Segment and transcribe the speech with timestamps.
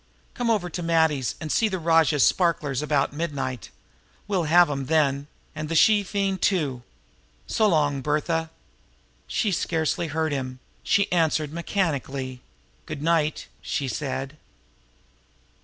[0.33, 3.69] Come over to Matty's and see the rajah's sparklers about midnight.
[4.27, 6.81] We'll have 'em then and the she fiend, too.
[7.45, 8.49] So long, Bertha!"
[9.27, 12.41] She scarcely heard him; she answered mechanically.
[12.87, 14.37] "Good night," she said.